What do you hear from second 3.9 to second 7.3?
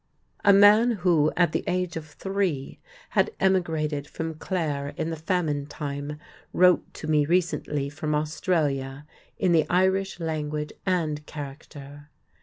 from Clare in the famine time, wrote to me